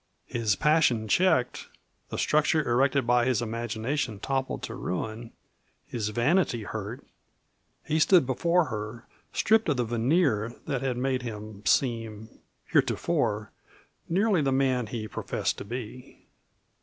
[0.25, 1.67] His passion checked,
[2.09, 5.31] the structure erected by his imagination toppled to ruin,
[5.85, 7.05] his vanity hurt,
[7.85, 12.29] he stood before her stripped of the veneer that had made him seem,
[12.71, 13.51] heretofore,
[14.09, 16.25] nearly the man he professed to be.